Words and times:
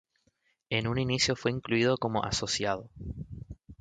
En 0.71 0.87
un 0.87 0.97
inicio 0.97 1.35
fue 1.35 1.51
incluido 1.51 1.95
como 1.95 2.23
asociado'. 2.25 2.89